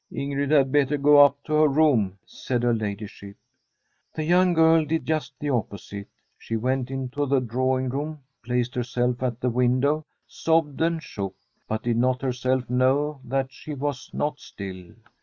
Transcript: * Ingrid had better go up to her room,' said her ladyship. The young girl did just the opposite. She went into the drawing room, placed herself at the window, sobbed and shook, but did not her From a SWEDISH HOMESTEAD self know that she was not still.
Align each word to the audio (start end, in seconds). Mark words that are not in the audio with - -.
* 0.05 0.11
Ingrid 0.11 0.49
had 0.49 0.71
better 0.71 0.97
go 0.97 1.23
up 1.23 1.37
to 1.43 1.53
her 1.53 1.67
room,' 1.67 2.17
said 2.25 2.63
her 2.63 2.73
ladyship. 2.73 3.35
The 4.15 4.23
young 4.23 4.53
girl 4.55 4.83
did 4.83 5.05
just 5.05 5.33
the 5.37 5.51
opposite. 5.51 6.07
She 6.39 6.55
went 6.57 6.89
into 6.89 7.27
the 7.27 7.39
drawing 7.39 7.89
room, 7.89 8.23
placed 8.41 8.73
herself 8.73 9.21
at 9.21 9.39
the 9.39 9.51
window, 9.51 10.03
sobbed 10.27 10.81
and 10.81 11.03
shook, 11.03 11.35
but 11.67 11.83
did 11.83 11.97
not 11.97 12.23
her 12.23 12.29
From 12.29 12.29
a 12.29 12.33
SWEDISH 12.33 12.41
HOMESTEAD 12.43 12.67
self 12.67 12.69
know 12.71 13.19
that 13.25 13.53
she 13.53 13.75
was 13.75 14.09
not 14.11 14.39
still. 14.39 14.93